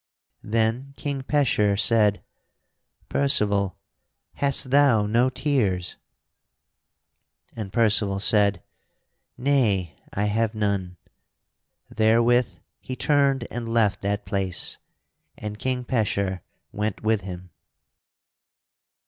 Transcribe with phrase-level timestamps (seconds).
[0.43, 2.23] Then King Pecheur said,
[3.07, 3.77] "Percival,
[4.33, 5.97] hast thou no tears?"
[7.55, 8.63] And Percival said,
[9.37, 10.97] "Nay, I have none."
[11.95, 14.79] Therewith he turned and left that place,
[15.37, 16.41] and King Pecheur
[16.71, 17.51] went with him.